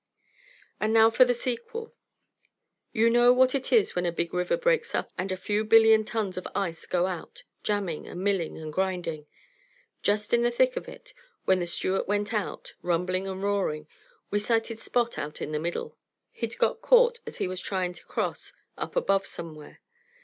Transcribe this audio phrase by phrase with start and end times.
[0.79, 1.93] And now for the sequel.
[2.91, 6.05] You know what it is when a big river breaks up and a few billion
[6.05, 9.27] tons of ice go out, jamming and milling and grinding.
[10.01, 11.13] Just in the thick of it,
[11.45, 13.87] when the Stewart went out, rumbling and roaring,
[14.31, 15.99] we sighted Spot out in the middle.
[16.31, 19.81] He'd got caught as he was trying to cross up above somewhere.